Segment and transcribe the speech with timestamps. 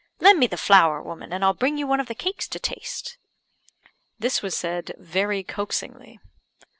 [0.19, 3.19] Lend me the flour, woman, and I'll bring you one of the cakes to taste."
[4.17, 6.17] This was said very coaxingly.